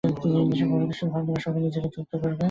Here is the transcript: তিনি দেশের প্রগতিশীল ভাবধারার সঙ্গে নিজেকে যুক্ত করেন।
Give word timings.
তিনি 0.21 0.39
দেশের 0.49 0.67
প্রগতিশীল 0.69 1.09
ভাবধারার 1.13 1.43
সঙ্গে 1.45 1.59
নিজেকে 1.61 1.89
যুক্ত 1.95 2.11
করেন। 2.13 2.35